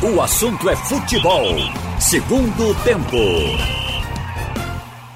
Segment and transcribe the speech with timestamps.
[0.00, 1.56] O assunto é futebol.
[1.98, 3.16] Segundo tempo.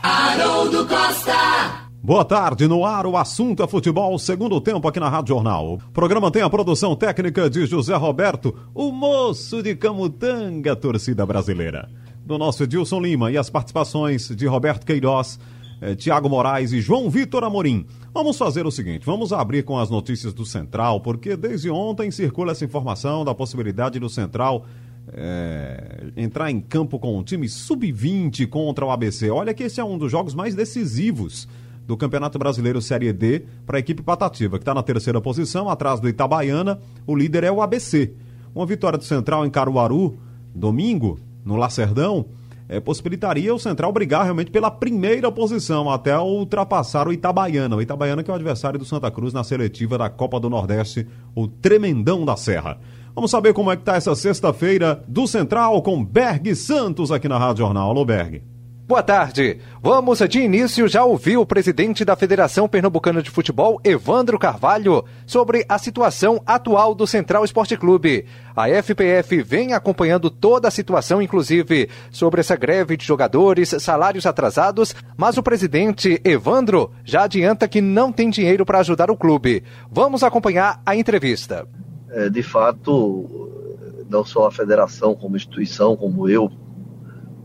[0.03, 1.87] Haroldo Costa.
[2.03, 5.75] Boa tarde, no ar o assunto é futebol, segundo tempo aqui na Rádio Jornal.
[5.75, 11.89] O programa tem a produção técnica de José Roberto, o moço de Camutanga, torcida brasileira.
[12.27, 15.39] Do nosso Edilson Lima e as participações de Roberto Queiroz,
[15.83, 17.85] eh, Tiago Moraes e João Vitor Amorim.
[18.15, 22.53] Vamos fazer o seguinte, vamos abrir com as notícias do Central, porque desde ontem circula
[22.53, 24.65] essa informação da possibilidade do Central
[25.13, 29.29] é, entrar em campo com um time sub-20 contra o ABC.
[29.29, 31.49] Olha que esse é um dos jogos mais decisivos
[31.85, 35.99] do Campeonato Brasileiro Série D para a equipe patativa, que está na terceira posição, atrás
[35.99, 36.79] do Itabaiana.
[37.05, 38.13] O líder é o ABC.
[38.55, 40.17] Uma vitória do Central em Caruaru,
[40.55, 42.27] domingo, no Lacerdão,
[42.69, 47.77] é, possibilitaria o Central brigar realmente pela primeira posição até ultrapassar o Itabaiana.
[47.77, 51.07] O Itabaiana que é o adversário do Santa Cruz na seletiva da Copa do Nordeste,
[51.35, 52.79] o Tremendão da Serra.
[53.15, 57.39] Vamos saber como é que está essa sexta-feira do Central com Berg Santos aqui na
[57.39, 57.91] Rádio Jornal.
[57.91, 58.52] Alô, Berg.
[58.87, 59.59] Boa tarde.
[59.81, 65.65] Vamos de início já ouvir o presidente da Federação Pernambucana de Futebol, Evandro Carvalho, sobre
[65.69, 68.27] a situação atual do Central Esporte Clube.
[68.55, 74.95] A FPF vem acompanhando toda a situação, inclusive sobre essa greve de jogadores, salários atrasados,
[75.17, 79.63] mas o presidente Evandro já adianta que não tem dinheiro para ajudar o clube.
[79.91, 81.67] Vamos acompanhar a entrevista
[82.13, 86.51] é, de fato, não só a federação como instituição, como eu,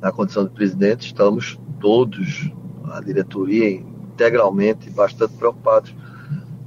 [0.02, 2.52] na condição de presidente, estamos todos,
[2.92, 5.94] a diretoria integralmente, bastante preocupados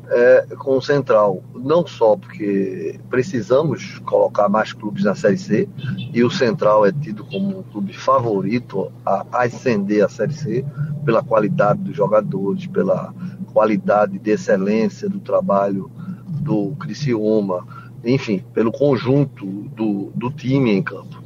[0.09, 1.43] é, com o Central.
[1.55, 5.69] Não só porque precisamos colocar mais clubes na Série C,
[6.13, 10.65] e o Central é tido como um clube favorito a ascender a Série C,
[11.05, 13.15] pela qualidade dos jogadores, pela
[13.53, 15.91] qualidade de excelência do trabalho
[16.27, 17.67] do Criciúma,
[18.05, 21.20] enfim, pelo conjunto do, do time em campo.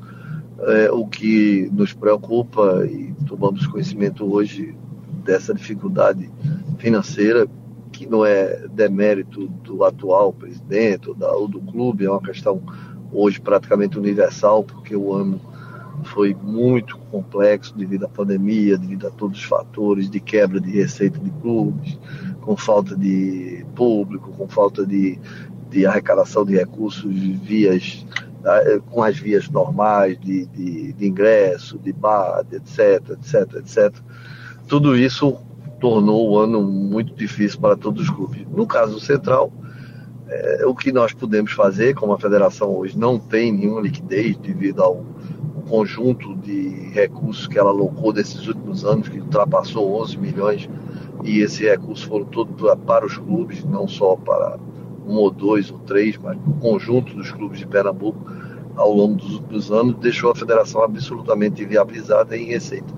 [0.66, 4.74] É, o que nos preocupa e tomamos conhecimento hoje
[5.24, 6.30] dessa dificuldade
[6.78, 7.46] financeira,
[7.92, 12.62] que não é demérito do atual presidente ou, da, ou do clube, é uma questão
[13.12, 15.40] hoje praticamente universal, porque o ano
[16.05, 21.18] foi muito complexo devido à pandemia, devido a todos os fatores de quebra de receita
[21.18, 21.98] de clubes,
[22.40, 25.18] com falta de público, com falta de,
[25.70, 28.05] de arrecadação de recursos vias
[28.90, 33.94] com as vias normais de, de, de ingresso, de bar, etc, etc, etc.
[34.68, 35.38] Tudo isso
[35.80, 38.46] tornou o ano muito difícil para todos os clubes.
[38.48, 39.52] No caso central,
[40.28, 44.83] é, o que nós podemos fazer, como a federação hoje não tem nenhuma liquidez devido
[44.83, 45.04] ao
[45.68, 50.68] conjunto de recursos que ela alocou nesses últimos anos, que ultrapassou 11 milhões,
[51.22, 52.54] e esses recursos foram todos
[52.86, 54.58] para os clubes, não só para
[55.06, 58.18] um ou dois ou três, mas o conjunto dos clubes de Pernambuco
[58.76, 62.92] ao longo dos, dos anos deixou a federação absolutamente viabilizada em receita.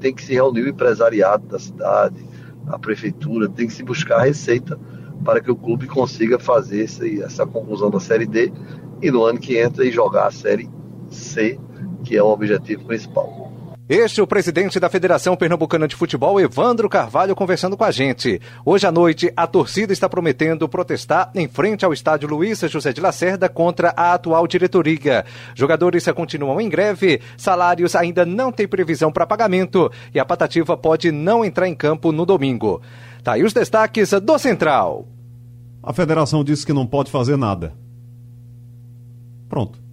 [0.00, 2.24] Tem que se reunir o empresariado da cidade,
[2.66, 4.78] a prefeitura, tem que se buscar receita
[5.24, 8.52] para que o clube consiga fazer essa conclusão da Série D
[9.00, 10.68] e no ano que entra e jogar a Série
[11.08, 11.58] C,
[12.04, 13.45] que é o objetivo principal.
[13.88, 18.40] Este é o presidente da Federação Pernambucana de Futebol, Evandro Carvalho, conversando com a gente.
[18.64, 23.00] Hoje à noite, a torcida está prometendo protestar em frente ao estádio Luiz José de
[23.00, 25.24] Lacerda contra a atual diretoria.
[25.54, 31.12] Jogadores continuam em greve, salários ainda não têm previsão para pagamento e a Patativa pode
[31.12, 32.82] não entrar em campo no domingo.
[33.22, 35.06] Tá aí os destaques do Central.
[35.80, 37.72] A federação disse que não pode fazer nada.
[39.48, 39.85] Pronto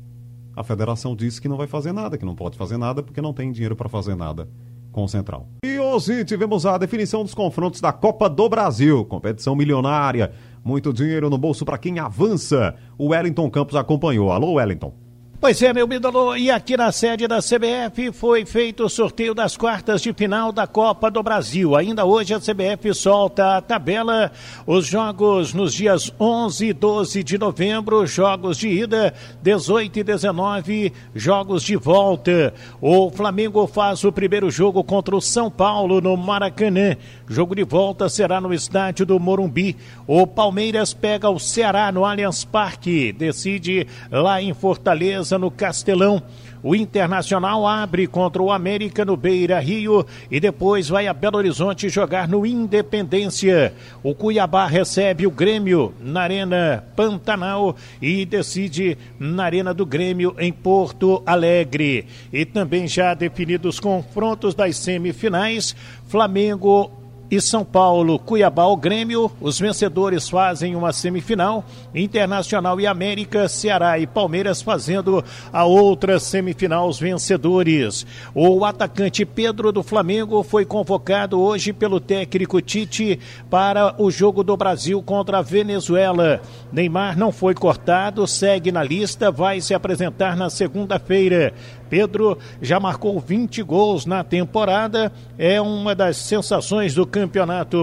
[0.55, 3.33] a federação disse que não vai fazer nada, que não pode fazer nada porque não
[3.33, 4.47] tem dinheiro para fazer nada
[4.91, 5.47] com o Central.
[5.65, 10.31] E hoje tivemos a definição dos confrontos da Copa do Brasil, competição milionária,
[10.63, 12.75] muito dinheiro no bolso para quem avança.
[12.97, 14.31] O Wellington Campos acompanhou.
[14.31, 15.02] Alô, Wellington.
[15.43, 19.57] Pois é, meu ídolo, e aqui na sede da CBF foi feito o sorteio das
[19.57, 21.75] quartas de final da Copa do Brasil.
[21.75, 24.31] Ainda hoje a CBF solta a tabela,
[24.65, 30.93] os jogos nos dias 11 e 12 de novembro, jogos de ida, 18 e 19,
[31.13, 32.53] jogos de volta.
[32.79, 36.95] O Flamengo faz o primeiro jogo contra o São Paulo no Maracanã.
[37.27, 39.75] Jogo de volta será no estádio do Morumbi.
[40.07, 46.21] O Palmeiras pega o Ceará no Allianz Parque, decide lá em Fortaleza no Castelão.
[46.63, 51.89] O Internacional abre contra o América no Beira Rio e depois vai a Belo Horizonte
[51.89, 53.73] jogar no Independência.
[54.01, 60.53] O Cuiabá recebe o Grêmio na Arena Pantanal e decide na Arena do Grêmio em
[60.53, 62.07] Porto Alegre.
[62.31, 65.75] E também já definidos confrontos das semifinais,
[66.07, 67.02] Flamengo
[67.35, 69.31] e São Paulo, Cuiabá ou Grêmio.
[69.41, 71.65] Os vencedores fazem uma semifinal.
[71.95, 78.05] Internacional e América, Ceará e Palmeiras fazendo a outra semifinal, os vencedores.
[78.35, 83.19] O atacante Pedro do Flamengo foi convocado hoje pelo técnico Tite
[83.49, 86.39] para o jogo do Brasil contra a Venezuela.
[86.71, 91.51] Neymar não foi cortado, segue na lista, vai se apresentar na segunda-feira.
[91.89, 97.22] Pedro já marcou 20 gols na temporada, é uma das sensações do Campeonato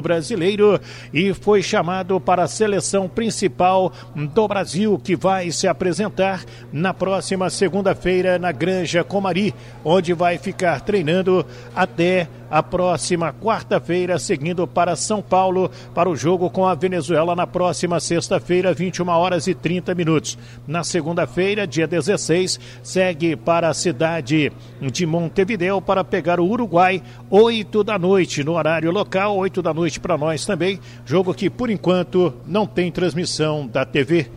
[0.03, 0.81] Brasileiro
[1.13, 7.51] e foi chamado para a seleção principal do Brasil, que vai se apresentar na próxima
[7.51, 9.55] segunda-feira na Granja Comari,
[9.85, 11.45] onde vai ficar treinando
[11.75, 17.47] até a próxima quarta-feira, seguindo para São Paulo para o jogo com a Venezuela na
[17.47, 20.37] próxima sexta-feira, 21 horas e 30 minutos.
[20.67, 27.85] Na segunda-feira, dia 16, segue para a cidade de Montevideo para pegar o Uruguai, 8
[27.85, 30.81] da noite, no horário local, 8 da noite para nós também.
[31.07, 34.29] Jogo que por enquanto não tem transmissão da TV.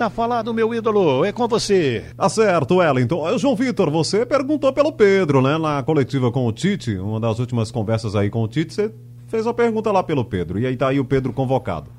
[0.00, 2.06] Tá falado, meu ídolo, é com você.
[2.16, 3.36] Tá certo, Wellington.
[3.36, 5.58] João Vitor, você perguntou pelo Pedro, né?
[5.58, 8.94] Na coletiva com o Tite, uma das últimas conversas aí com o Tite, você
[9.28, 10.58] fez uma pergunta lá pelo Pedro.
[10.58, 11.90] E aí tá aí o Pedro convocado.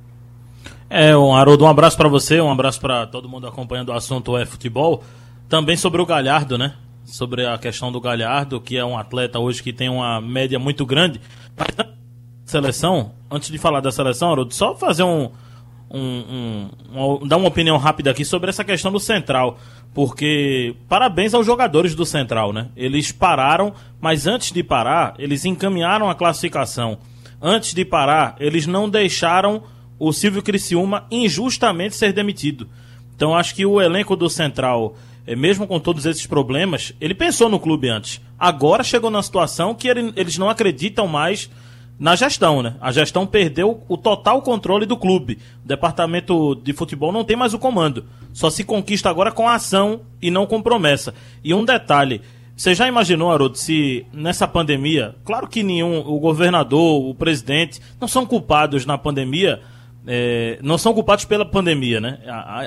[0.90, 4.36] É, um Haroldo, um abraço para você, um abraço para todo mundo acompanhando o assunto
[4.36, 5.04] é futebol.
[5.48, 6.74] Também sobre o Galhardo, né?
[7.06, 10.88] Sobre a questão do Galhardo, que é um atleta hoje que tem uma média muito
[10.88, 11.22] grande.
[11.56, 11.88] Mas
[12.46, 15.30] seleção, antes de falar da seleção, Haroldo, só fazer um,
[15.94, 19.60] um, um, dar uma opinião rápida aqui sobre essa questão do Central.
[19.94, 22.70] Porque parabéns aos jogadores do Central, né?
[22.76, 26.98] Eles pararam, mas antes de parar, eles encaminharam a classificação.
[27.42, 29.64] Antes de parar, eles não deixaram
[30.00, 32.68] o Silvio Criciúma injustamente ser demitido.
[33.16, 34.96] Então acho que o elenco do Central,
[35.28, 38.22] eh, mesmo com todos esses problemas, ele pensou no clube antes.
[38.40, 41.50] Agora chegou na situação que ele, eles não acreditam mais
[42.02, 42.74] na gestão, né?
[42.82, 45.38] A gestão perdeu o total controle do clube.
[45.64, 48.06] O departamento de futebol não tem mais o comando.
[48.34, 51.14] Só se conquista agora com ação e não com promessa.
[51.44, 52.20] E um detalhe.
[52.58, 58.08] Você já imaginou, Haroldo, se nessa pandemia, claro que nenhum, o governador, o presidente, não
[58.08, 59.62] são culpados na pandemia,
[60.08, 62.18] é, não são culpados pela pandemia, né?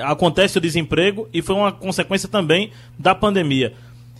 [0.05, 3.73] Acontece o desemprego e foi uma consequência também da pandemia.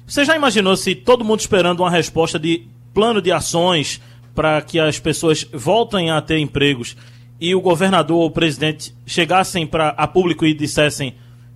[0.06, 4.02] Você já imaginou se todo mundo esperando uma resposta de plano de ações,
[4.36, 6.96] para que as pessoas voltem a ter empregos
[7.40, 11.16] e o governador ou o presidente chegassem para a público e dissessem: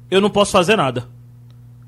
[0.10, 1.08] eu não posso fazer nada.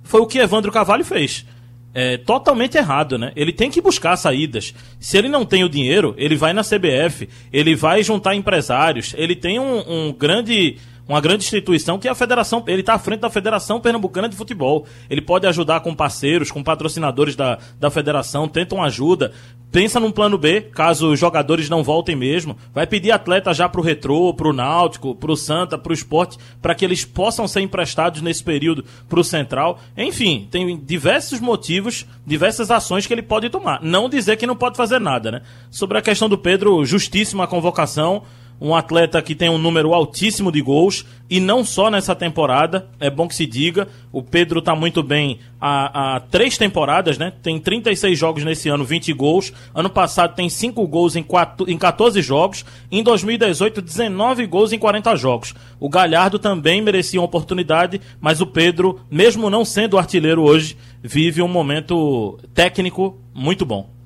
[0.04, 1.46] Foi o que Evandro Carvalho fez.
[1.94, 3.34] É totalmente errado, né?
[3.36, 4.74] Ele tem que buscar saídas.
[5.00, 9.36] Se ele não tem o dinheiro, ele vai na CBF, ele vai juntar empresários, ele
[9.36, 10.78] tem um, um grande
[11.08, 14.36] uma grande instituição que é a Federação, ele está à frente da Federação Pernambucana de
[14.36, 14.86] Futebol.
[15.10, 19.32] Ele pode ajudar com parceiros, com patrocinadores da, da federação, tentam ajuda.
[19.72, 22.58] Pensa num plano B, caso os jogadores não voltem mesmo.
[22.74, 27.06] Vai pedir atleta já pro Retrô, pro Náutico, pro Santa, pro Esporte, para que eles
[27.06, 29.80] possam ser emprestados nesse período pro Central.
[29.98, 33.82] Enfim, tem diversos motivos, diversas ações que ele pode tomar.
[33.82, 35.42] Não dizer que não pode fazer nada, né?
[35.70, 38.24] Sobre a questão do Pedro, justíssima convocação
[38.62, 43.10] um atleta que tem um número altíssimo de gols e não só nessa temporada, é
[43.10, 43.88] bom que se diga.
[44.12, 47.34] O Pedro está muito bem há, há, três temporadas, né?
[47.42, 49.52] Tem 36 jogos nesse ano, 20 gols.
[49.74, 52.64] Ano passado tem 5 gols em, 4, em 14 jogos.
[52.92, 55.56] Em 2018, 19 gols em 40 jogos.
[55.80, 61.42] O Galhardo também merecia uma oportunidade, mas o Pedro, mesmo não sendo artilheiro hoje, vive
[61.42, 64.01] um momento técnico muito bom.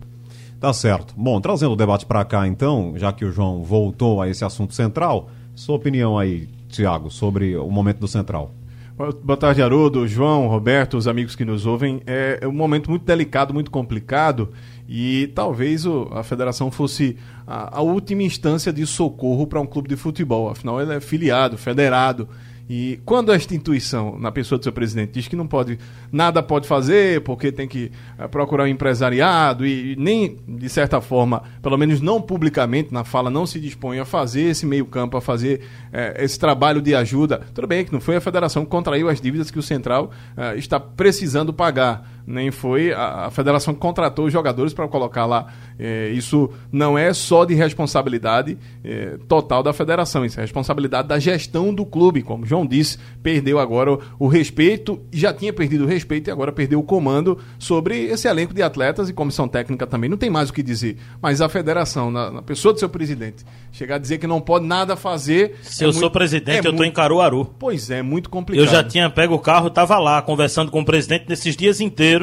[0.59, 1.13] Tá certo.
[1.17, 4.73] Bom, trazendo o debate para cá então, já que o João voltou a esse assunto
[4.73, 8.51] central, sua opinião aí, Tiago, sobre o momento do central.
[8.97, 12.01] Boa tarde, Haroldo, João, Roberto, os amigos que nos ouvem.
[12.07, 14.53] É, é um momento muito delicado, muito complicado
[14.87, 20.49] e talvez a federação fosse a última instância de socorro para um clube de futebol.
[20.49, 22.29] Afinal, ele é filiado, federado.
[22.67, 25.77] E quando esta intuição, na pessoa do seu presidente, diz que não pode,
[26.11, 31.43] nada pode fazer, porque tem que uh, procurar um empresariado e, nem, de certa forma,
[31.61, 35.61] pelo menos não publicamente, na fala, não se dispõe a fazer esse meio-campo, a fazer
[35.89, 37.41] uh, esse trabalho de ajuda.
[37.53, 40.57] Tudo bem que não foi a federação que contraiu as dívidas que o Central uh,
[40.57, 45.47] está precisando pagar nem foi a, a federação que contratou os jogadores para colocar lá.
[45.77, 51.19] É, isso não é só de responsabilidade é, total da federação, isso é responsabilidade da
[51.19, 52.21] gestão do clube.
[52.21, 56.31] Como o João disse, perdeu agora o, o respeito, já tinha perdido o respeito e
[56.31, 60.09] agora perdeu o comando sobre esse elenco de atletas e comissão técnica também.
[60.09, 60.97] Não tem mais o que dizer.
[61.21, 64.65] Mas a federação, na, na pessoa do seu presidente, chegar a dizer que não pode
[64.65, 65.55] nada fazer.
[65.61, 67.45] Se é eu muito, sou presidente, é eu estou em Caruaru.
[67.59, 68.65] Pois é, muito complicado.
[68.65, 72.14] Eu já tinha pego o carro, estava lá conversando com o presidente nesses dias inteiros,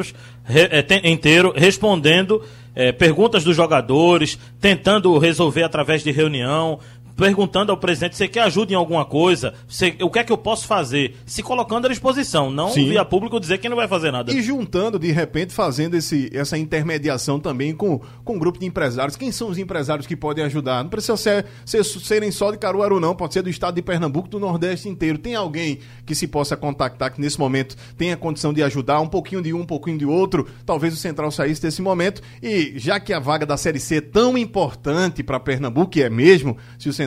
[0.43, 2.41] re, é, inteiro, respondendo
[2.75, 6.79] é, perguntas dos jogadores, tentando resolver através de reunião,
[7.15, 10.37] perguntando ao presidente se quer ajuda em alguma coisa, se, o que é que eu
[10.37, 12.89] posso fazer, se colocando à disposição, não Sim.
[12.89, 14.31] via público dizer que não vai fazer nada.
[14.31, 19.15] E juntando, de repente, fazendo esse, essa intermediação também com, com um grupo de empresários.
[19.15, 20.83] Quem são os empresários que podem ajudar?
[20.83, 23.15] Não precisa ser, ser, serem só de Caruaru, não.
[23.15, 25.17] Pode ser do estado de Pernambuco, do Nordeste inteiro.
[25.17, 29.41] Tem alguém que se possa contactar que nesse momento tenha condição de ajudar, um pouquinho
[29.41, 30.47] de um, um pouquinho de outro.
[30.65, 32.21] Talvez o Central saísse desse momento.
[32.41, 36.09] E já que a vaga da Série C é tão importante para Pernambuco, que é
[36.09, 37.02] mesmo, se o Central,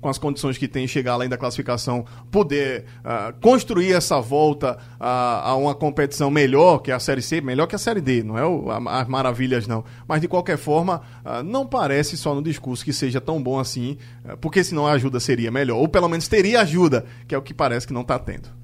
[0.00, 5.50] com as condições que tem, chegar além da classificação, poder uh, construir essa volta a,
[5.50, 8.44] a, uma competição melhor que a Série C, melhor que a Série D, não é
[8.44, 9.84] o, a, as maravilhas, não.
[10.06, 13.98] Mas de qualquer forma, uh, não parece só no discurso que seja tão bom assim,
[14.24, 15.78] uh, porque senão a ajuda seria melhor.
[15.78, 18.58] Ou pelo menos teria ajuda, que é o que parece que não está tendo.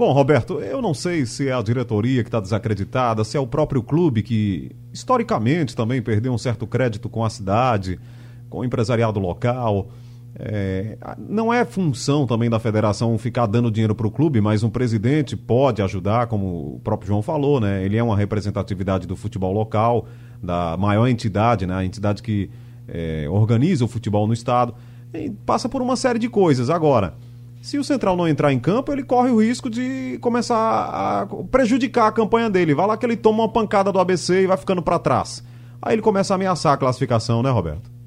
[0.00, 3.46] Bom, Roberto, eu não sei se é a diretoria que está desacreditada, se é o
[3.46, 8.00] próprio clube que, historicamente, também perdeu um certo crédito com a cidade,
[8.48, 9.90] com o empresariado local.
[10.38, 14.70] É, não é função também da federação ficar dando dinheiro para o clube, mas um
[14.70, 17.84] presidente pode ajudar, como o próprio João falou, né?
[17.84, 20.06] Ele é uma representatividade do futebol local,
[20.42, 21.74] da maior entidade, né?
[21.74, 22.48] A entidade que
[22.88, 24.74] é, organiza o futebol no estado.
[25.44, 26.70] Passa por uma série de coisas.
[26.70, 27.14] Agora,
[27.60, 32.06] se o Central não entrar em campo, ele corre o risco de começar a prejudicar
[32.06, 32.74] a campanha dele.
[32.74, 35.44] Vai lá que ele toma uma pancada do ABC e vai ficando para trás.
[35.82, 37.99] Aí ele começa a ameaçar a classificação, né, Roberto?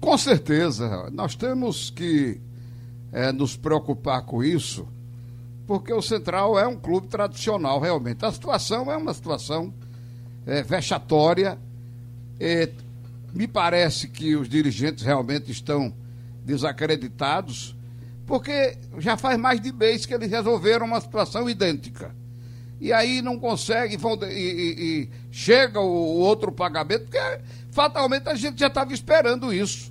[0.00, 2.40] Com certeza, nós temos que
[3.12, 4.88] é, nos preocupar com isso,
[5.66, 8.24] porque o Central é um clube tradicional, realmente.
[8.24, 9.72] A situação é uma situação
[10.46, 11.58] é, vexatória.
[13.34, 15.94] Me parece que os dirigentes realmente estão
[16.44, 17.76] desacreditados,
[18.26, 22.14] porque já faz mais de mês que eles resolveram uma situação idêntica.
[22.80, 27.18] E aí não consegue, vão, e, e, e chega o, o outro pagamento, porque
[27.70, 29.89] fatalmente a gente já estava esperando isso.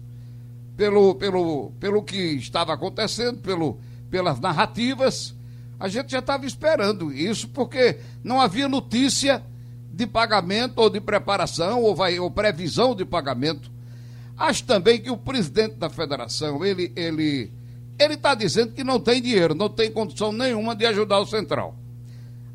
[0.79, 5.35] Pelo, pelo, pelo que estava acontecendo, pelo, pelas narrativas,
[5.77, 9.43] a gente já estava esperando isso, porque não havia notícia
[9.91, 13.69] de pagamento ou de preparação ou, vai, ou previsão de pagamento.
[14.37, 17.51] Acho também que o presidente da federação, ele ele
[17.99, 21.75] ele está dizendo que não tem dinheiro, não tem condição nenhuma de ajudar o Central.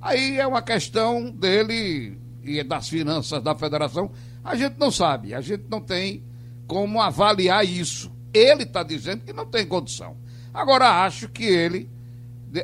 [0.00, 4.10] Aí é uma questão dele e das finanças da federação
[4.42, 6.22] a gente não sabe, a gente não tem
[6.66, 8.13] como avaliar isso.
[8.34, 10.16] Ele está dizendo que não tem condição.
[10.52, 11.88] Agora, acho que ele,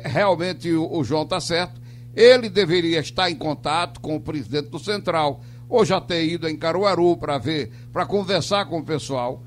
[0.03, 1.81] realmente o, o João está certo,
[2.15, 6.57] ele deveria estar em contato com o presidente do Central, ou já ter ido em
[6.57, 9.41] Caruaru para ver, para conversar com o pessoal,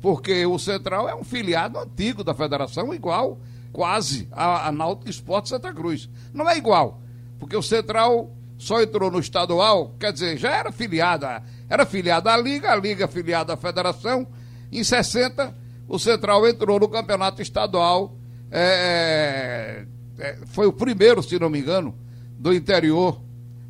[0.00, 3.38] porque o Central é um filiado antigo da federação, igual
[3.72, 6.08] quase a, a Náutico Esporte Santa Cruz.
[6.34, 7.00] Não é igual,
[7.38, 12.36] porque o Central só entrou no estadual, quer dizer, já era filiada, era filiada à
[12.36, 14.26] Liga, a Liga filiada à Federação.
[14.70, 15.54] Em 60,
[15.90, 18.16] o Central entrou no campeonato estadual.
[18.48, 19.84] É,
[20.20, 21.98] é, foi o primeiro, se não me engano,
[22.38, 23.20] do interior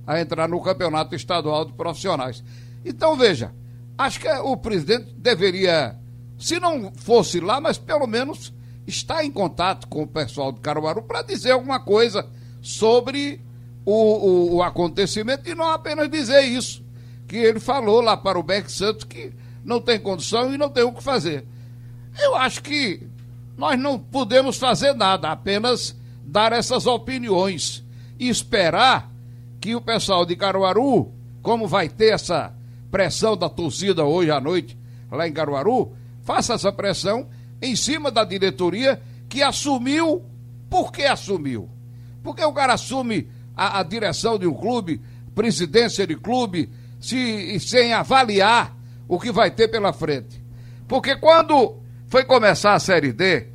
[0.07, 2.45] a entrar no campeonato estadual de profissionais.
[2.85, 3.53] Então, veja,
[3.97, 5.97] acho que o presidente deveria,
[6.39, 8.53] se não fosse lá, mas pelo menos
[8.87, 12.29] estar em contato com o pessoal de Caruaru para dizer alguma coisa
[12.61, 13.41] sobre
[13.83, 16.85] o, o, o, acontecimento e não apenas dizer isso,
[17.27, 19.33] que ele falou lá para o Beck Santos que
[19.65, 21.47] não tem condição e não tem o que fazer.
[22.21, 23.07] Eu acho que
[23.57, 27.83] nós não podemos fazer nada, apenas dar essas opiniões
[28.19, 29.11] e esperar
[29.61, 31.13] que o pessoal de Caruaru,
[31.43, 32.55] como vai ter essa
[32.91, 34.79] pressão da torcida hoje à noite
[35.11, 37.29] lá em Caruaru, faça essa pressão
[37.61, 40.23] em cima da diretoria que assumiu.
[40.69, 41.69] Por que assumiu?
[42.23, 45.01] Porque o cara assume a, a direção de um clube,
[45.35, 48.77] presidência de clube, se, sem avaliar
[49.09, 50.43] o que vai ter pela frente.
[50.87, 53.47] Porque quando foi começar a Série D,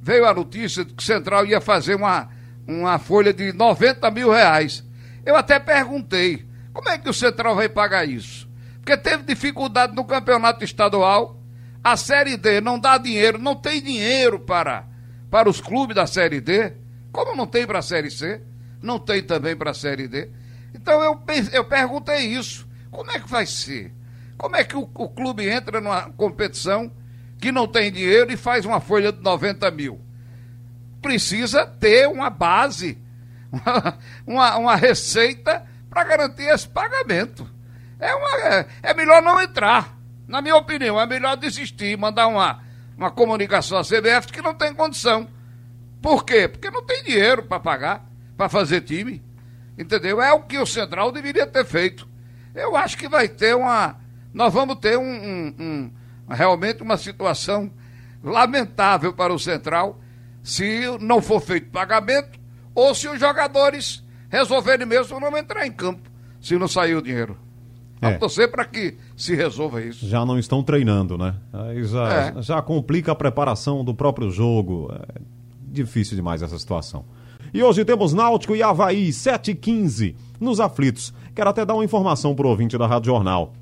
[0.00, 2.28] veio a notícia de que o Central ia fazer uma,
[2.66, 4.84] uma folha de 90 mil reais.
[5.26, 8.48] Eu até perguntei, como é que o Central vai pagar isso?
[8.76, 11.42] Porque teve dificuldade no campeonato estadual,
[11.82, 14.84] a Série D não dá dinheiro, não tem dinheiro para,
[15.28, 16.74] para os clubes da Série D,
[17.10, 18.40] como não tem para a Série C
[18.82, 20.28] não tem também para a Série D.
[20.74, 21.20] Então eu,
[21.52, 22.66] eu perguntei isso.
[22.90, 23.92] Como é que vai ser?
[24.36, 26.90] Como é que o, o, clube entra numa competição
[27.38, 30.00] que não tem dinheiro e faz uma folha de 90 mil?
[31.00, 32.98] Precisa ter uma base,
[34.26, 37.48] uma, uma, receita para garantir esse pagamento.
[37.98, 39.96] É, uma, é, é melhor não entrar.
[40.26, 42.62] Na minha opinião, é melhor desistir, mandar uma,
[42.96, 45.28] uma comunicação à CBF que não tem condição.
[46.02, 46.46] Por quê?
[46.48, 49.20] Porque não tem dinheiro para pagar para fazer time.
[49.76, 50.22] Entendeu?
[50.22, 52.08] É o que o Central deveria ter feito.
[52.54, 53.96] Eu acho que vai ter uma.
[54.32, 55.90] Nós vamos ter um, um
[56.28, 57.70] realmente uma situação
[58.22, 60.00] lamentável para o Central
[60.42, 62.38] se não for feito pagamento
[62.74, 66.08] ou se os jogadores resolverem mesmo não entrar em campo,
[66.40, 67.36] se não sair o dinheiro.
[68.00, 68.06] É.
[68.06, 70.06] Vamos torcer para que se resolva isso.
[70.06, 71.34] Já não estão treinando, né?
[71.52, 72.42] Aí já, é.
[72.42, 74.90] já complica a preparação do próprio jogo.
[74.92, 75.20] É
[75.70, 77.04] difícil demais essa situação.
[77.52, 81.12] E hoje temos Náutico e Havaí, 7h15, nos aflitos.
[81.34, 83.52] Quero até dar uma informação para o ouvinte da Rádio Jornal.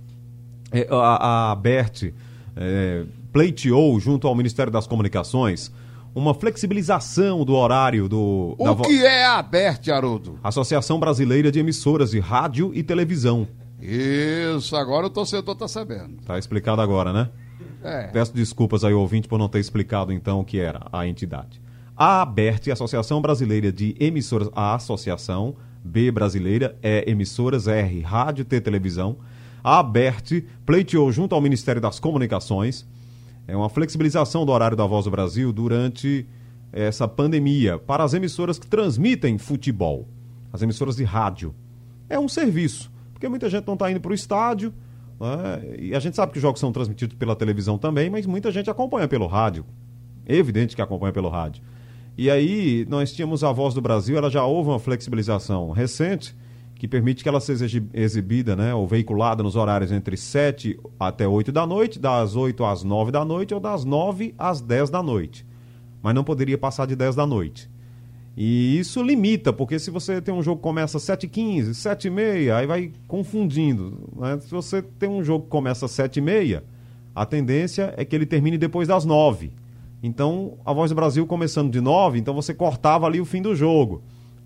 [0.73, 2.13] É, a, a Bert
[2.57, 5.71] é, pleiteou, junto ao Ministério das Comunicações,
[6.15, 8.57] uma flexibilização do horário do.
[8.59, 10.39] O que é a ABERT, Haroldo?
[10.43, 13.47] Associação Brasileira de Emissoras de Rádio e Televisão.
[13.81, 16.17] Isso, agora o torcedor está sabendo.
[16.25, 17.29] Tá explicado agora, né?
[17.85, 18.05] É.
[18.09, 21.61] Peço desculpas aí, ouvinte, por não ter explicado então o que era a entidade.
[21.95, 28.61] A ABERT, Associação Brasileira de Emissoras, a Associação B Brasileira, é Emissoras R, Rádio T
[28.61, 29.17] Televisão.
[29.67, 32.87] A ABERT pleiteou junto ao Ministério das Comunicações
[33.49, 36.25] é uma flexibilização do horário da Voz do Brasil durante
[36.73, 40.07] essa pandemia para as emissoras que transmitem futebol,
[40.53, 41.53] as emissoras de rádio.
[42.09, 44.73] É um serviço, porque muita gente não está indo para o estádio,
[45.19, 45.77] né?
[45.81, 48.71] e a gente sabe que os jogos são transmitidos pela televisão também, mas muita gente
[48.71, 49.67] acompanha pelo rádio.
[50.25, 51.65] É evidente que acompanha pelo rádio.
[52.17, 56.37] E aí, nós tínhamos a Voz do Brasil, ela já houve uma flexibilização recente,
[56.79, 61.51] que permite que ela seja exibida, né, ou veiculada nos horários entre 7 até 8
[61.51, 65.47] da noite, das 8 às 9 da noite ou das 9 às 10 da noite.
[66.03, 67.71] Mas não poderia passar de 10 da noite.
[68.37, 72.67] E isso limita, porque se você tem um jogo que começa às 7h15, 7h30, aí
[72.67, 73.99] vai confundindo.
[74.15, 74.39] Né?
[74.41, 76.63] Se você tem um jogo que começa às 7h30,
[77.15, 79.51] a tendência é que ele termine depois das 9
[80.03, 83.57] Então, a Voz do Brasil começando de 9, então você cortava ali o fim do
[83.57, 84.03] jogo.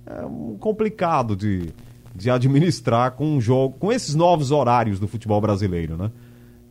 [0.06, 0.22] É
[0.60, 1.74] complicado de,
[2.14, 6.10] de administrar com um jogo, com esses novos horários do futebol brasileiro, né?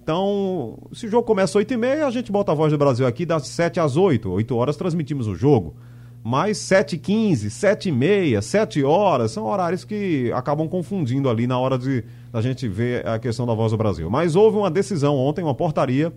[0.01, 3.25] Então, se o jogo começa às 8h30, a gente bota a voz do Brasil aqui
[3.25, 4.27] das 7 às 8.
[4.27, 5.75] 8 horas transmitimos o jogo.
[6.23, 12.03] Mas 7h15, 7h30, 7 horas são horários que acabam confundindo ali na hora de
[12.33, 14.09] a gente ver a questão da voz do Brasil.
[14.09, 16.11] Mas houve uma decisão ontem, uma portaria.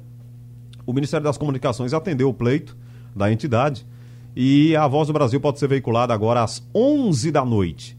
[0.86, 2.76] O Ministério das Comunicações atendeu o pleito
[3.14, 3.86] da entidade
[4.34, 7.96] e a voz do Brasil pode ser veiculada agora às 11 da noite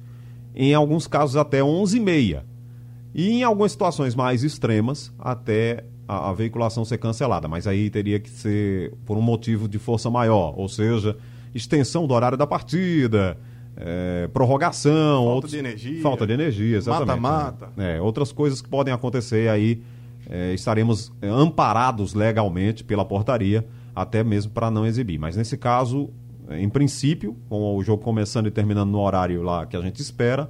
[0.56, 2.44] em alguns casos até 11h30.
[3.14, 7.48] E em algumas situações mais extremas, até a, a, veiculação ser cancelada.
[7.48, 11.16] Mas aí teria que ser por um motivo de força maior, ou seja,
[11.54, 13.38] extensão do horário da partida,
[13.78, 15.24] é, prorrogação.
[15.24, 16.02] Falta outros, de energia.
[16.02, 17.20] Falta de energia, exatamente.
[17.20, 17.70] Mata-mata.
[17.78, 19.84] É, outras coisas que podem acontecer aí,
[20.30, 25.20] é, estaremos é, amparados legalmente pela portaria, até mesmo para não exibir.
[25.20, 26.10] Mas nesse caso,
[26.52, 30.50] em princípio, com o jogo começando e terminando no horário lá que a gente espera,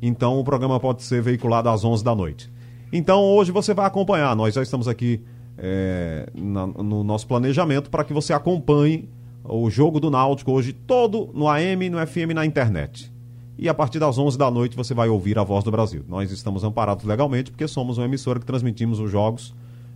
[0.00, 2.50] então o programa pode ser veiculado às 11 da noite.
[2.92, 5.20] Então hoje você vai acompanhar, nós já estamos aqui
[5.56, 9.08] é, na, no nosso planejamento para que você acompanhe
[9.44, 13.12] o jogo do Náutico hoje todo no AM, no FM, na internet.
[13.58, 16.04] E a partir das 11 da noite você vai ouvir a Voz do Brasil.
[16.08, 19.54] Nós estamos amparados legalmente porque somos uma emissora que transmitimos os jogos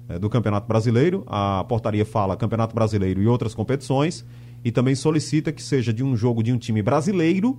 [0.09, 1.23] é, do Campeonato Brasileiro.
[1.29, 4.25] A portaria fala Campeonato Brasileiro e outras competições
[4.65, 7.59] e também solicita que seja de um jogo de um time brasileiro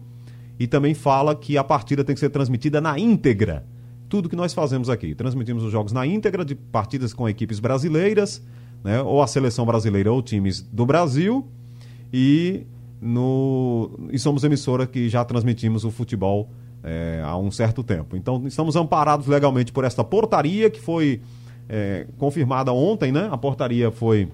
[0.60, 3.66] e também fala que a partida tem que ser transmitida na íntegra.
[4.08, 5.16] Tudo que nós fazemos aqui.
[5.16, 8.42] Transmitimos os jogos na íntegra de partidas com equipes brasileiras,
[8.84, 11.48] né, ou a seleção brasileira ou times do Brasil.
[12.13, 12.66] E,
[13.02, 16.50] no, e somos emissora que já transmitimos o futebol
[16.84, 18.16] é, há um certo tempo.
[18.16, 21.22] Então estamos amparados legalmente por esta portaria que foi
[21.68, 23.30] é, confirmada ontem, né?
[23.32, 24.30] A portaria foi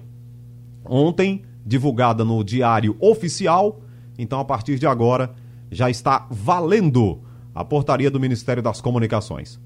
[0.84, 3.80] ontem divulgada no Diário Oficial.
[4.18, 5.34] Então, a partir de agora,
[5.70, 7.20] já está valendo
[7.54, 9.60] a portaria do Ministério das Comunicações.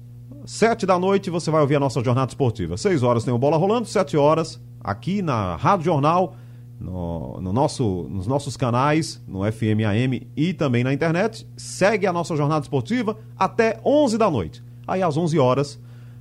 [0.45, 2.77] Sete da noite você vai ouvir a nossa jornada esportiva.
[2.77, 6.35] Seis horas tem o Bola Rolando, sete horas aqui na Rádio Jornal,
[6.79, 11.47] no, no, nosso, nos nossos canais, no FM AM e também na internet.
[11.57, 14.63] Segue a nossa jornada esportiva até onze da noite.
[14.87, 15.79] Aí às onze horas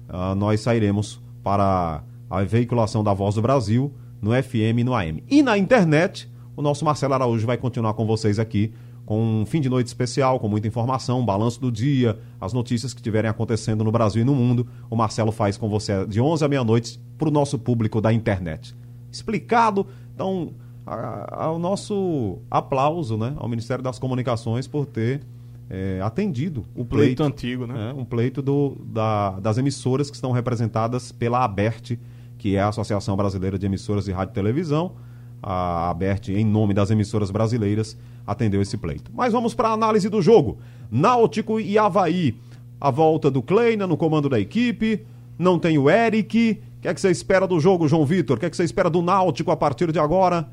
[0.08, 3.92] uh, nós sairemos para a veiculação da Voz do Brasil
[4.24, 5.22] no FM e no AM.
[5.30, 8.72] E na internet, o nosso Marcelo Araújo vai continuar com vocês aqui
[9.04, 12.94] com um fim de noite especial, com muita informação, um balanço do dia, as notícias
[12.94, 14.66] que estiverem acontecendo no Brasil e no mundo.
[14.88, 18.74] O Marcelo faz com você de 11 à meia-noite para o nosso público da internet.
[19.12, 20.54] Explicado, então,
[20.86, 25.20] ao nosso aplauso né, ao Ministério das Comunicações por ter
[25.68, 27.90] é, atendido o pleito, pleito antigo, né?
[27.90, 31.98] É, um pleito do, da, das emissoras que estão representadas pela ABERT,
[32.44, 34.92] que é a Associação Brasileira de Emissoras de Rádio e Televisão,
[35.42, 39.10] a ABERT, em nome das emissoras brasileiras, atendeu esse pleito.
[39.14, 40.58] Mas vamos para a análise do jogo.
[40.90, 42.36] Náutico e Havaí.
[42.78, 45.06] a volta do Kleina no comando da equipe,
[45.38, 46.60] não tem o Eric.
[46.76, 48.36] O que é que você espera do jogo, João Vitor?
[48.36, 50.46] O que é que você espera do Náutico a partir de agora?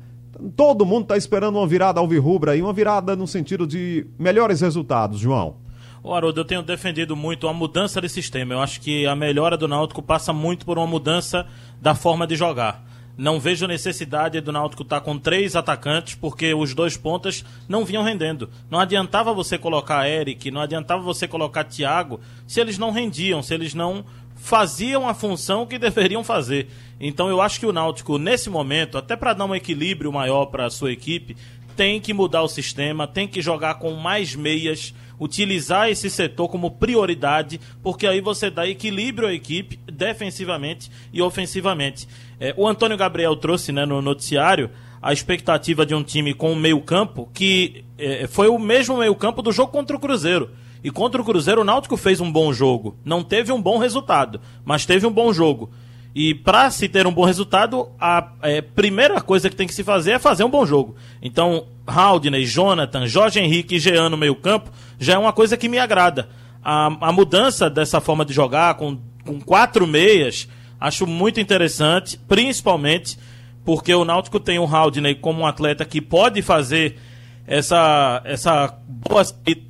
[0.56, 5.20] Todo mundo está esperando uma virada alvirrubra aí, uma virada no sentido de melhores resultados,
[5.20, 5.56] João.
[6.04, 8.54] O Haroldo, eu tenho defendido muito a mudança de sistema.
[8.54, 11.46] Eu acho que a melhora do Náutico passa muito por uma mudança
[11.80, 12.84] da forma de jogar.
[13.16, 17.84] Não vejo necessidade do Náutico estar tá com três atacantes, porque os dois pontas não
[17.84, 18.50] vinham rendendo.
[18.68, 23.54] Não adiantava você colocar Eric, não adiantava você colocar Thiago, se eles não rendiam, se
[23.54, 26.68] eles não faziam a função que deveriam fazer.
[26.98, 30.66] Então eu acho que o Náutico, nesse momento, até para dar um equilíbrio maior para
[30.66, 31.36] a sua equipe,
[31.76, 36.72] tem que mudar o sistema, tem que jogar com mais meias, utilizar esse setor como
[36.72, 42.08] prioridade, porque aí você dá equilíbrio à equipe defensivamente e ofensivamente.
[42.40, 44.68] É, o Antônio Gabriel trouxe né, no noticiário
[45.00, 49.52] a expectativa de um time com um meio-campo que é, foi o mesmo meio-campo do
[49.52, 50.50] jogo contra o Cruzeiro.
[50.84, 52.96] E contra o Cruzeiro, o Náutico fez um bom jogo.
[53.04, 55.70] Não teve um bom resultado, mas teve um bom jogo.
[56.14, 59.82] E para se ter um bom resultado, a é, primeira coisa que tem que se
[59.82, 60.94] fazer é fazer um bom jogo.
[61.22, 65.78] Então, Haldney, Jonathan, Jorge Henrique e Jean no meio-campo já é uma coisa que me
[65.78, 66.28] agrada.
[66.62, 70.46] A, a mudança dessa forma de jogar, com, com quatro meias,
[70.78, 73.18] acho muito interessante, principalmente
[73.64, 76.98] porque o Náutico tem o Haldney como um atleta que pode fazer
[77.46, 79.22] essa, essa boa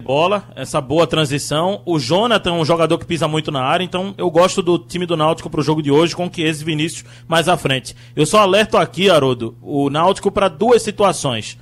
[0.02, 1.82] bola, essa boa transição.
[1.86, 5.06] O Jonathan é um jogador que pisa muito na área, então eu gosto do time
[5.06, 7.96] do Náutico para o jogo de hoje com Chiesa e Vinícius mais à frente.
[8.14, 11.58] Eu só alerto aqui, Haroldo, o Náutico para duas situações.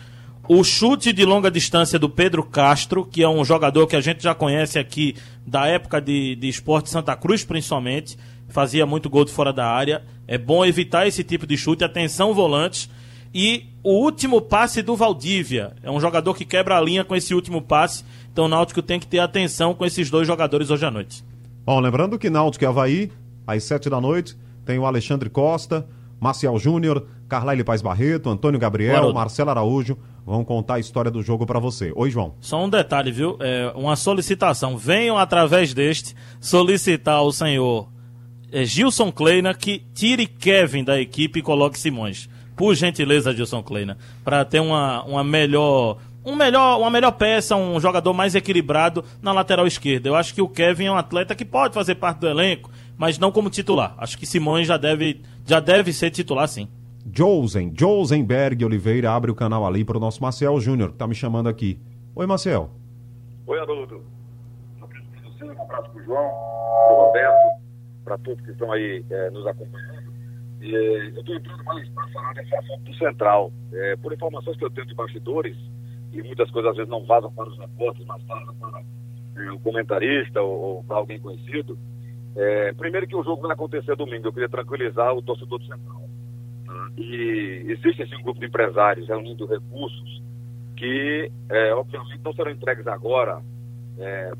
[0.48, 4.20] O chute de longa distância do Pedro Castro, que é um jogador que a gente
[4.20, 5.14] já conhece aqui
[5.46, 8.18] da época de, de esporte Santa Cruz, principalmente,
[8.48, 10.02] fazia muito gol de fora da área.
[10.26, 11.84] É bom evitar esse tipo de chute.
[11.84, 12.90] Atenção, volantes
[13.34, 15.74] e o último passe do Valdívia.
[15.82, 18.04] É um jogador que quebra a linha com esse último passe.
[18.32, 21.24] Então o Náutico tem que ter atenção com esses dois jogadores hoje à noite.
[21.64, 23.12] Bom, lembrando que Náutico e Havaí,
[23.46, 25.86] às sete da noite, tem o Alexandre Costa,
[26.18, 31.46] Marcial Júnior, Carlyle Paz Barreto, Antônio Gabriel, Marcelo Araújo vão contar a história do jogo
[31.46, 31.92] para você.
[31.96, 32.34] Oi, João.
[32.40, 33.36] Só um detalhe, viu?
[33.40, 34.76] É uma solicitação.
[34.76, 37.88] Venham através deste solicitar ao senhor
[38.52, 43.96] é, Gilson Kleina que tire Kevin da equipe e coloque Simões por gentileza, Gilson Kleina,
[44.24, 45.98] para ter uma, uma melhor.
[46.22, 50.06] Um melhor, uma melhor peça, um jogador mais equilibrado na lateral esquerda.
[50.06, 53.18] Eu acho que o Kevin é um atleta que pode fazer parte do elenco, mas
[53.18, 53.94] não como titular.
[53.96, 56.68] Acho que Simões já deve, já deve ser titular, sim.
[57.06, 61.14] Josen, Josenberg Oliveira abre o canal ali para o nosso Marcel Júnior, que está me
[61.14, 61.80] chamando aqui.
[62.14, 62.70] Oi, Marcel.
[63.46, 64.02] Oi, Haroldo.
[65.42, 67.62] Um abraço para o João, para o Roberto,
[68.04, 69.99] para todos que estão aí é, nos acompanhando.
[70.62, 73.52] É, eu estou entrando mais para falar desse assunto do Central.
[73.72, 75.56] É, por informações que eu tenho de bastidores,
[76.12, 78.82] e muitas coisas às vezes não vazam para os repórteres, mas vazam para
[79.36, 81.78] é, o comentarista ou, ou para alguém conhecido.
[82.76, 86.08] Primeiro que o jogo vai acontecer domingo, eu queria tranquilizar o torcedor do Central.
[86.64, 86.90] Tá?
[86.96, 90.22] E existe assim, um grupo de empresários reunindo recursos
[90.76, 91.30] que,
[91.76, 93.42] obviamente, não serão entregues agora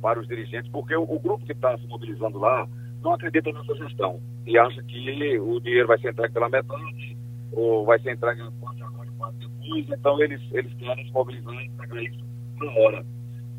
[0.01, 2.67] para os dirigentes, porque o, o grupo que está se mobilizando lá
[3.03, 7.17] não acredita nessa gestão e acha que o dinheiro vai ser entregue pela metade
[7.53, 11.55] ou vai ser entregue parte agora e parte depois, então eles, eles querem se mobilizar
[11.55, 12.19] e entregar isso
[12.59, 13.07] na hora.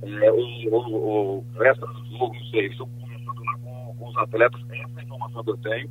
[0.04, 4.18] É, o, o, o resto do jogo, não sei, estão conversando lá com, com, os
[4.18, 5.90] atletas, essa é informação que eu tenho,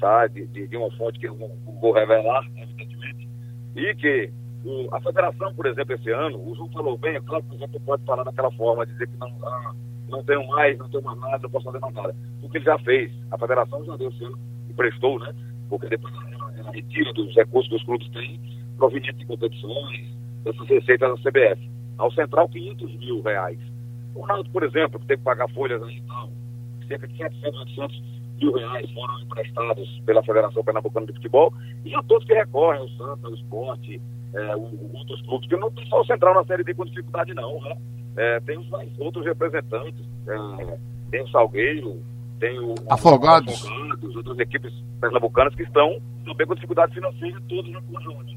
[0.00, 0.26] tá?
[0.26, 3.28] de, de, de uma fonte que eu não vou revelar, evidentemente,
[3.76, 4.32] e que
[4.64, 7.58] o, a federação, por exemplo, esse ano, o Ju falou bem, é claro que a
[7.58, 9.74] gente pode falar daquela forma, dizer que não, ah,
[10.14, 12.14] não tenho mais, não tenho mais nada, não posso fazer mais nada.
[12.42, 14.24] O que ele já fez, a federação já deu esse
[14.70, 15.34] emprestou, né?
[15.68, 16.14] Porque depois
[16.56, 18.40] ela retira dos recursos que os clubes têm,
[18.76, 21.70] proveniente de competições, dessas receitas da CBF.
[21.98, 23.58] Ao Central, 500 mil reais.
[24.14, 26.30] O Naldo, por exemplo, que tem que pagar folhas aí então,
[26.86, 28.02] cerca de 700, 800
[28.40, 31.52] mil reais foram emprestados pela Federação Pernambucana de Futebol
[31.84, 34.00] e a todos que recorrem, o Santa, o Esporte,
[34.34, 37.34] é, o, outros clubes, que não tem só o Central na Série D com dificuldade
[37.34, 37.76] não, né?
[38.16, 38.66] É, tem os
[38.98, 40.78] outros representantes, é,
[41.10, 42.02] tem o Salgueiro,
[42.38, 43.64] tem o Afogados.
[43.64, 48.34] Afogados, outras equipes pernambucanas que estão também com dificuldade financeira, todos no conjunto.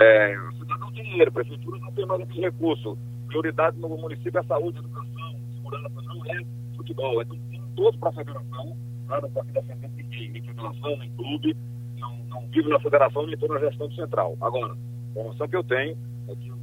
[0.00, 2.98] É, a cidade não tem dinheiro, a prefeitura não tem mais esse recurso.
[3.26, 6.44] Prioridade no município é saúde, educação, segurança, não é
[6.76, 7.22] futebol.
[7.22, 11.56] Então, tem todos para a federação, nada para defender ninguém, em federação, em clube,
[11.98, 14.36] não, não vive na federação nem estou na gestão central.
[14.40, 15.96] Agora, a informação que eu tenho
[16.28, 16.55] é que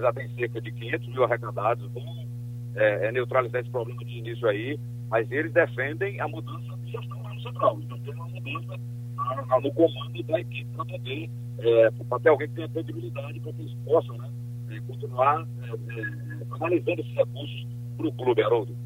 [0.00, 2.28] já tem cerca de 500 mil arrecadados, vão
[2.74, 7.22] é, é, neutralizar esse problema de início aí, mas eles defendem a mudança de gestão
[7.22, 7.78] lá no Central.
[7.82, 8.78] Então tem uma mudança
[9.62, 13.62] no comando da equipe para poder, é, para ter alguém que tenha credibilidade para que
[13.62, 14.30] eles possam né,
[14.70, 18.76] é, continuar é, é, analisando esses recursos para o clube, Haroldo.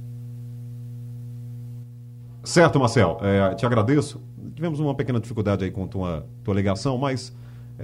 [2.44, 3.18] Certo, Marcel.
[3.20, 4.20] É, te agradeço.
[4.54, 7.36] Tivemos uma pequena dificuldade aí com tua, tua ligação, mas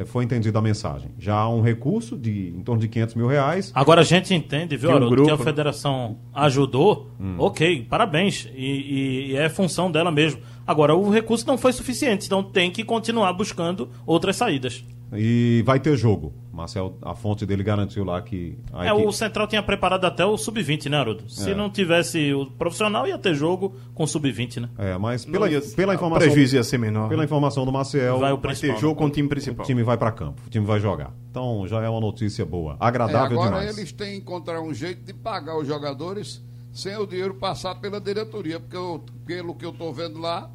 [0.06, 1.10] foi entendida a mensagem.
[1.18, 3.70] Já há um recurso de em torno de 500 mil reais.
[3.74, 7.10] Agora a gente entende, viu, Tem um Haroldo, grupo, que a federação ajudou.
[7.38, 8.48] Ok, parabéns.
[8.54, 10.40] E, e- e é função dela mesmo.
[10.66, 14.84] Agora, o recurso não foi suficiente, então tem que continuar buscando outras saídas.
[15.12, 16.32] E vai ter jogo.
[16.52, 18.58] Marcel, a fonte dele garantiu lá que.
[18.72, 21.22] A É, equipe- o Central tinha preparado até o sub-20, né, Haroldo?
[21.30, 21.54] Se É.
[21.54, 24.68] não tivesse o profissional, ia ter jogo com sub-20, né?
[24.76, 26.26] É, mas pela, ia- pela o informação.
[26.26, 27.08] prejuízo ia ser menor.
[27.08, 29.64] Pela informação do Marcel, Vai o Vai ter jogo com o time o principal.
[29.64, 31.14] time vai para campo, o time vai jogar.
[31.30, 32.72] Então já é uma notícia boa.
[32.72, 33.78] É, Agradável agora demais.
[33.78, 36.42] eles têm que encontrar um jeito de pagar os jogadores
[36.72, 40.50] sem o dinheiro passar pela diretoria, porque eu- pelo que eu estou vendo lá,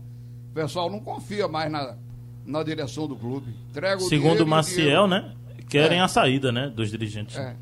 [0.52, 1.96] o pessoal não confia mais na,
[2.46, 3.54] na direção do clube.
[3.70, 5.34] Entrega o dinheiro Segundo e o o Maciel, dinheiro- né?
[5.70, 6.02] Querem É.
[6.02, 6.72] a saída, né?
[6.76, 7.36] Dos dirigentes.
[7.38, 7.56] É.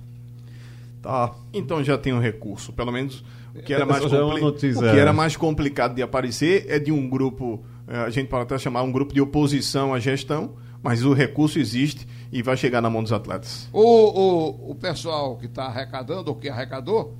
[1.01, 1.33] Tá.
[1.53, 3.23] Então já tem um recurso, pelo menos
[3.55, 4.99] o que era mais, é compli- notícia, o que é.
[4.99, 8.83] era mais complicado de aparecer é de um grupo, eh, a gente pode até chamar
[8.83, 13.01] um grupo de oposição à gestão, mas o recurso existe e vai chegar na mão
[13.01, 13.67] dos atletas.
[13.73, 17.15] O, o, o pessoal que está arrecadando, ou que arrecadou,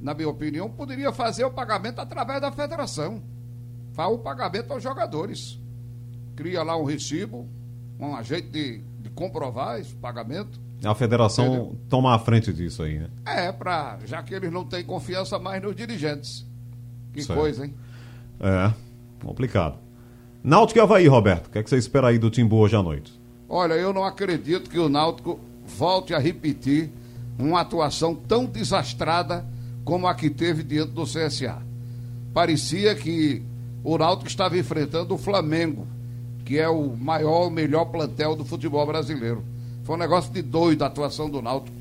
[0.00, 3.22] na minha opinião, poderia fazer o pagamento através da federação.
[3.94, 5.58] Faz o pagamento aos jogadores.
[6.36, 7.48] Cria lá um recibo,
[7.98, 10.60] um jeito de, de comprovar esse pagamento.
[10.84, 11.78] A federação Entendeu?
[11.88, 13.08] toma a frente disso aí, né?
[13.24, 16.46] É, pra, já que eles não têm confiança mais nos dirigentes.
[17.12, 17.38] Que Certo.
[17.38, 17.74] coisa, hein?
[18.40, 18.72] É,
[19.24, 19.78] complicado.
[20.42, 21.46] Náutico e Havaí, Roberto.
[21.46, 23.18] O que, é que você espera aí do Timbu hoje à noite?
[23.48, 26.90] Olha, eu não acredito que o Náutico volte a repetir
[27.38, 29.46] uma atuação tão desastrada
[29.84, 31.62] como a que teve diante do CSA.
[32.34, 33.42] Parecia que
[33.82, 35.86] o Náutico estava enfrentando o Flamengo,
[36.44, 39.42] que é o maior, melhor plantel do futebol brasileiro.
[39.84, 41.76] Foi um negócio de doido a atuação do Náutico.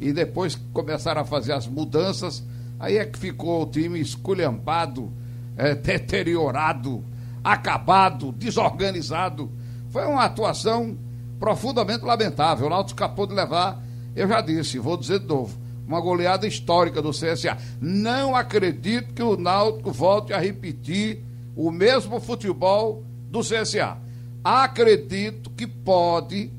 [0.00, 2.42] E depois começaram a fazer as mudanças,
[2.78, 5.10] aí é que ficou o time esculhambado,
[5.56, 7.02] eh, deteriorado,
[7.42, 9.50] acabado, desorganizado.
[9.90, 10.96] Foi uma atuação
[11.40, 12.66] profundamente lamentável.
[12.66, 13.82] O Náutico escapou de levar,
[14.14, 17.56] eu já disse, vou dizer de novo, uma goleada histórica do CSA.
[17.80, 21.22] Não acredito que o Náutico volte a repetir
[21.54, 23.02] o mesmo futebol
[23.36, 23.98] do CSA.
[24.42, 26.50] Acredito que pode,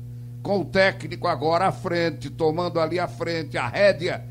[0.42, 4.24] com o técnico agora à frente, tomando ali à frente a rédea,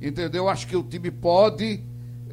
[0.00, 0.48] entendeu?
[0.48, 1.80] Acho que o time pode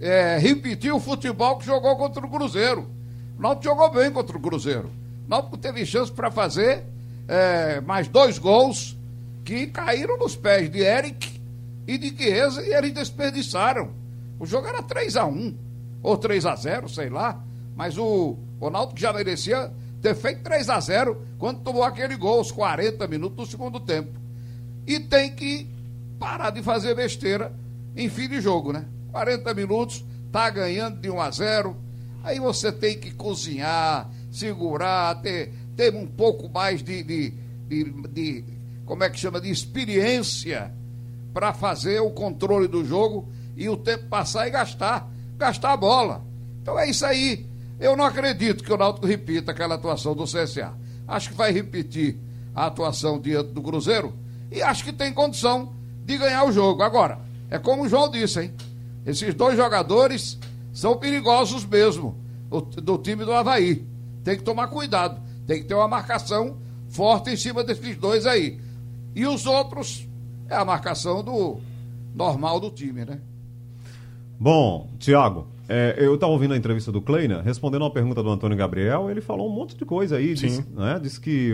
[0.01, 2.89] é, repetir o futebol que jogou contra o Cruzeiro.
[3.37, 4.89] O Náutico jogou bem contra o Cruzeiro.
[5.25, 6.83] O Náutico teve chance para fazer
[7.27, 8.97] é, mais dois gols
[9.43, 11.39] que caíram nos pés de Eric
[11.87, 13.91] e de Chiesa e eles desperdiçaram.
[14.39, 15.57] O jogo era 3 a 1
[16.01, 17.43] ou 3 a 0 sei lá.
[17.75, 22.51] Mas o Ronaldo já merecia ter feito 3 a 0 quando tomou aquele gol aos
[22.51, 24.11] 40 minutos do segundo tempo.
[24.85, 25.67] E tem que
[26.19, 27.53] parar de fazer besteira
[27.95, 28.85] em fim de jogo, né?
[29.11, 31.77] 40 minutos, tá ganhando de 1 a 0.
[32.23, 37.33] Aí você tem que cozinhar, segurar, ter, ter um pouco mais de, de,
[37.67, 38.43] de, de
[38.85, 40.73] como é que chama, de experiência
[41.33, 46.25] para fazer o controle do jogo e o tempo passar e gastar, gastar a bola.
[46.61, 47.48] Então é isso aí.
[47.79, 50.73] Eu não acredito que o Náutico repita aquela atuação do CSA.
[51.07, 52.17] Acho que vai repetir
[52.53, 54.13] a atuação diante do Cruzeiro
[54.51, 55.71] e acho que tem condição
[56.05, 56.81] de ganhar o jogo.
[56.83, 58.53] Agora, é como o João disse, hein?
[59.05, 60.37] Esses dois jogadores
[60.73, 62.15] são perigosos mesmo,
[62.51, 63.85] o- do time do Havaí.
[64.23, 66.57] Tem que tomar cuidado, tem que ter uma marcação
[66.89, 68.59] forte em cima desses dois aí.
[69.15, 70.07] E os outros
[70.49, 71.57] é a marcação do
[72.13, 73.19] normal do time, né?
[74.39, 78.57] Bom, Tiago, é, eu estava ouvindo a entrevista do Kleiner, respondendo uma pergunta do Antônio
[78.57, 80.33] Gabriel, ele falou um monte de coisa aí.
[80.33, 81.53] Disse, né, disse que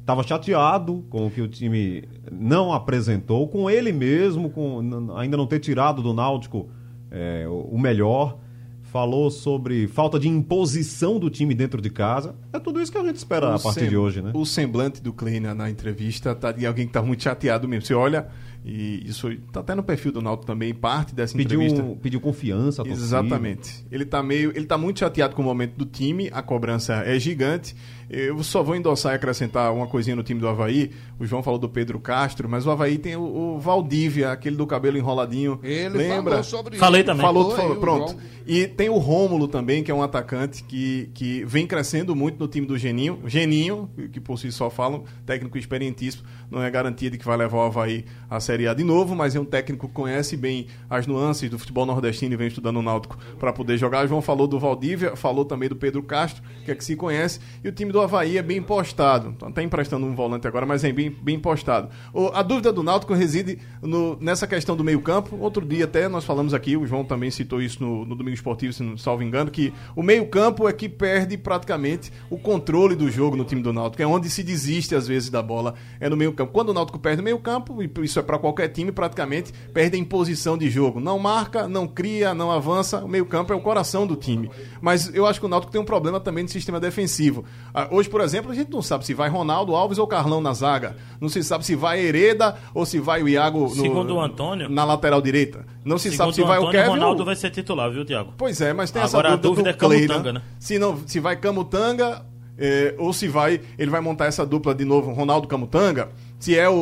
[0.00, 5.46] estava chateado com o que o time não apresentou, com ele mesmo, com ainda não
[5.46, 6.68] ter tirado do Náutico
[7.10, 8.38] é, o melhor.
[8.82, 12.34] Falou sobre falta de imposição do time dentro de casa.
[12.52, 14.32] É tudo isso que a gente espera a O partir sem- de hoje, né?
[14.34, 17.86] O semblante do Kleiner na entrevista tá de alguém que tá muito chateado mesmo.
[17.86, 18.26] Você olha,
[18.64, 21.98] e isso tá até no perfil do Náutico também, parte dessa Pediu, entrevista.
[22.02, 22.82] pediu confiança.
[22.86, 23.86] Exatamente.
[23.90, 27.18] Ele tá meio, ele tá muito chateado com o momento do time, a cobrança é
[27.18, 27.74] gigante.
[28.12, 30.90] Eu só vou endossar e acrescentar uma coisinha no time do Havaí.
[31.16, 34.66] O João falou do Pedro Castro, mas o Havaí tem o, o Valdívia, aquele do
[34.66, 35.60] cabelo enroladinho.
[35.62, 36.32] Ele Lembra?
[36.32, 37.24] falou sobre Falei também.
[37.24, 38.10] Falou, Falou pronto.
[38.10, 38.20] João.
[38.44, 42.48] E tem o Rômulo também, que é um atacante que, que vem crescendo muito no
[42.48, 43.20] time do Geninho.
[43.26, 47.58] Geninho, que por si só falam, técnico experientíssimo, não é garantia de que vai levar
[47.58, 51.06] o Havaí à Série A de novo, mas é um técnico que conhece bem as
[51.06, 54.04] nuances do futebol nordestino e vem estudando o Náutico para poder jogar.
[54.04, 57.38] O João falou do Valdívia, falou também do Pedro Castro, que é que se conhece,
[57.62, 59.30] e o time do Havaí é bem postado.
[59.30, 61.88] Está até emprestando um volante agora, mas é bem, bem postado.
[62.12, 65.36] O, a dúvida do Náutico reside no, nessa questão do meio-campo.
[65.36, 68.72] Outro dia até nós falamos aqui, o João também citou isso no, no Domingo Esportivo,
[68.72, 73.36] se não salvo engano, que o meio-campo é que perde praticamente o controle do jogo
[73.36, 74.02] no time do Náutico.
[74.02, 76.52] É onde se desiste às vezes da bola, é no meio-campo.
[76.52, 80.04] Quando o Náutico perde o meio-campo, e isso é para qualquer time, praticamente perde em
[80.04, 81.00] posição de jogo.
[81.00, 83.04] Não marca, não cria, não avança.
[83.04, 84.50] O meio-campo é o coração do time.
[84.80, 87.44] Mas eu acho que o Náutico tem um problema também no sistema defensivo.
[87.90, 90.96] Hoje, por exemplo, a gente não sabe se vai Ronaldo Alves ou Carlão na zaga.
[91.20, 94.68] Não se sabe se vai Hereda ou se vai o Iago no, Segundo o Antônio,
[94.68, 95.66] na lateral direita.
[95.84, 97.26] Não se sabe se o vai o Antônio, Kevin Ronaldo ou...
[97.26, 98.34] vai ser titular, viu, Tiago?
[98.36, 100.42] Pois é, mas tem Agora essa a dúvida é do Clay, Camutanga, né?
[100.58, 102.24] Se, não, se vai Camutanga
[102.60, 106.68] é, ou se vai ele vai montar essa dupla de novo, Ronaldo Camutanga, se é
[106.68, 106.74] o,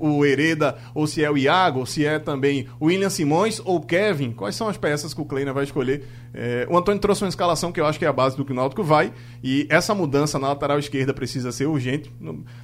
[0.00, 3.60] o, o Hereda ou se é o Iago, ou se é também o William Simões
[3.64, 6.04] ou o Kevin, quais são as peças que o Kleiner vai escolher?
[6.34, 8.52] É, o Antônio trouxe uma escalação que eu acho que é a base do que
[8.52, 12.12] o Náutico vai, e essa mudança na lateral esquerda precisa ser urgente.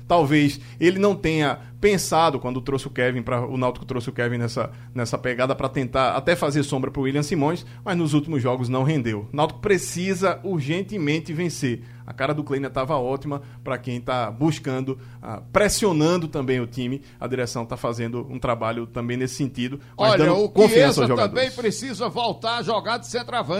[0.06, 4.38] Talvez ele não tenha pensado quando trouxe o Kevin para o Náutico trouxe o Kevin
[4.38, 8.42] nessa, nessa pegada para tentar até fazer sombra para o William Simões, mas nos últimos
[8.42, 9.28] jogos não rendeu.
[9.32, 11.82] O Náutico precisa urgentemente vencer.
[12.08, 17.02] A cara do Kleiner estava ótima para quem está buscando, ah, pressionando também o time.
[17.20, 21.28] A direção está fazendo um trabalho também nesse sentido, mas Olha, dando o confiança Chiesa
[21.28, 23.57] também precisa voltar a jogar de centroavante.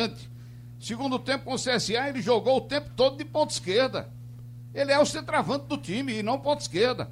[0.80, 4.08] Segundo tempo com o CSA, ele jogou o tempo todo de ponta esquerda.
[4.74, 7.10] Ele é o centroavante do time e não ponta esquerda.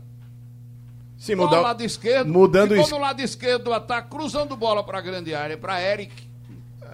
[1.19, 4.55] Sim, Ficou muda- ao lado esquerdo, mudando ficou es- no lado esquerdo do ataque, cruzando
[4.57, 6.13] bola para a grande área, para Eric.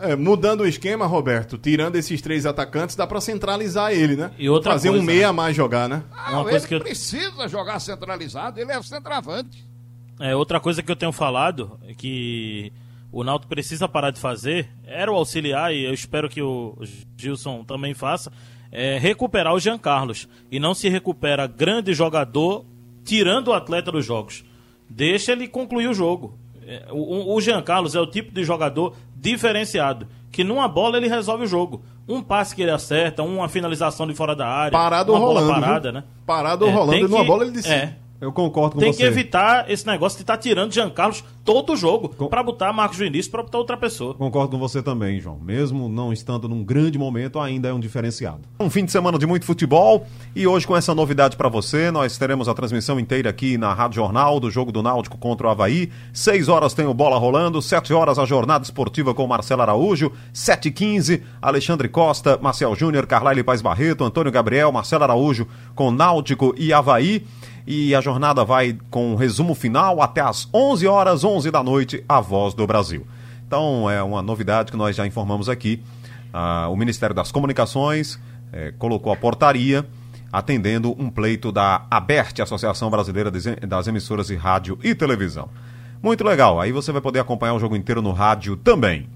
[0.01, 4.31] É, mudando o esquema, Roberto, tirando esses três atacantes, dá para centralizar ele, né?
[4.39, 5.25] E outra Fazer um coisa, meia né?
[5.27, 6.03] a mais jogar, né?
[6.13, 9.65] Ah, Uma ele coisa que eu- precisa jogar centralizado, ele é o centroavante.
[10.21, 12.73] É, outra coisa que eu tenho falado, é que
[13.13, 16.77] o Náutico precisa parar de fazer, era o auxiliar, e eu espero que o
[17.17, 18.33] Gilson também faça,
[18.73, 20.27] é recuperar o Jean Carlos.
[20.51, 22.65] E não se recupera grande jogador
[23.05, 24.43] tirando o atleta dos jogos.
[24.89, 26.39] Deixa ele concluir o jogo.
[26.67, 31.09] É, O, o Jean Carlos é o tipo de jogador diferenciado, que numa bola ele
[31.09, 31.83] resolve o jogo.
[32.09, 35.47] Um passe que ele acerta, uma finalização de fora da área, Parado ou rolando.
[35.49, 36.05] bola parada, né?
[36.27, 37.75] Parado ou É, rolando, e numa bola ele decide.
[37.75, 38.99] É, Eu concordo com tem você.
[38.99, 42.97] que evitar esse negócio de estar tirando Jean Carlos todo o jogo pra botar Marcos
[42.97, 44.15] Vinícius pra botar outra pessoa.
[44.15, 45.41] Concordo com você também, João.
[45.41, 48.43] Mesmo não estando num grande momento, ainda é um diferenciado.
[48.61, 50.07] Um fim de semana de muito futebol
[50.37, 53.97] e hoje com essa novidade para você, nós teremos a transmissão inteira aqui na Rádio
[53.97, 55.91] Jornal do jogo do Náutico contra o Havaí.
[56.13, 60.69] 6 horas tem o Bola rolando, 7 horas a jornada esportiva com Marcelo Araújo, 7
[60.69, 66.55] h 15 Alexandre Costa, Marcel Júnior, Carlyle Paz Barreto, Antônio Gabriel, Marcelo Araújo com Náutico
[66.57, 67.27] e Havaí.
[67.67, 72.05] E a jornada vai com um resumo final até às 11 horas, 11 da noite,
[72.09, 73.07] a Voz do Brasil.
[73.47, 75.83] Então, é uma novidade que nós já informamos aqui.
[76.33, 78.19] Ah, o Ministério das Comunicações
[78.53, 79.87] eh, colocou a portaria
[80.33, 85.51] atendendo um pleito da ABERT, Associação Brasileira das Emissoras de Rádio e Televisão.
[86.03, 86.59] Muito legal.
[86.59, 89.07] Aí você vai poder acompanhar o jogo inteiro no rádio também.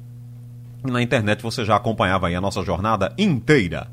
[0.84, 3.88] Na internet você já acompanhava aí a nossa jornada inteira.